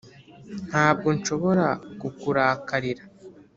[0.69, 1.67] ntabwo nshobora
[1.99, 3.03] kukurakarira.